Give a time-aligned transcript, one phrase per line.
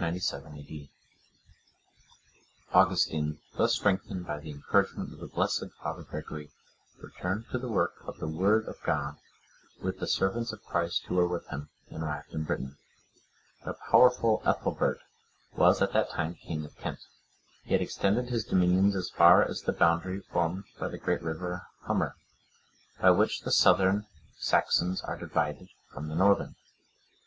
[2.72, 6.50] ]Augustine, thus strengthened by the encouragement of the blessed Father Gregory,
[7.02, 9.16] returned to the work of the Word of God,
[9.82, 12.78] with the servants of Christ who were with him, and arrived in Britain.
[13.66, 15.00] The powerful Ethelbert
[15.54, 17.06] was at that time king of Kent;(109)
[17.64, 21.66] he had extended his dominions as far as the boundary formed by the great river
[21.82, 22.16] Humber,
[23.02, 24.06] by which the Southern
[24.38, 26.56] Saxons are divided from the Northern.